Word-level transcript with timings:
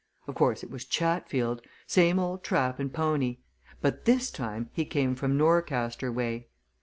Of 0.25 0.33
course, 0.33 0.63
it 0.63 0.71
was 0.71 0.83
Chatfield 0.87 1.61
same 1.85 2.17
old 2.17 2.43
trap 2.43 2.79
and 2.79 2.91
pony 2.91 3.37
but 3.81 4.05
this 4.05 4.31
time 4.31 4.71
he 4.73 4.83
came 4.83 5.13
from 5.13 5.37
Norcaster 5.37 6.11
way. 6.11 6.47